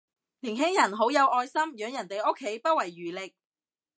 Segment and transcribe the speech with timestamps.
[0.39, 3.35] 年輕人好有愛心，養人哋屋企不遺餘力